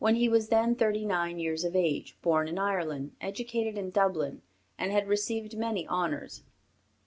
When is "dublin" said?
3.91-4.41